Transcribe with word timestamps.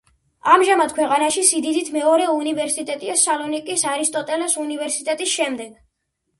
ამჟამად 0.53 0.95
ქვეყანაში 0.99 1.43
სიდიდთ 1.49 1.91
მეორე 1.99 2.25
უნივერსიტეტია 2.37 3.19
სალონიკის 3.27 3.87
არისტოტელეს 3.95 4.59
უნივერსიტეტის 4.67 5.39
შემდეგ. 5.39 5.81